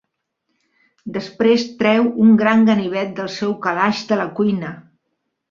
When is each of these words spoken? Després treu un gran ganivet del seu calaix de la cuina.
Després 1.17 1.65
treu 1.81 2.09
un 2.23 2.33
gran 2.41 2.65
ganivet 2.71 3.13
del 3.21 3.29
seu 3.35 3.53
calaix 3.67 4.03
de 4.13 4.21
la 4.25 4.27
cuina. 4.41 4.75